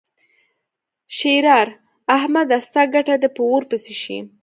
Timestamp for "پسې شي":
3.69-4.17